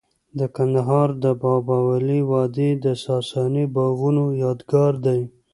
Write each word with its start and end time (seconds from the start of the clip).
د 0.39 0.41
کندهار 0.55 1.09
د 1.23 1.25
بابا 1.43 1.77
ولی 1.89 2.19
وادي 2.31 2.69
د 2.83 2.85
ساساني 3.05 3.65
باغونو 3.75 4.25
یادګار 4.43 4.93
دی 5.05 5.21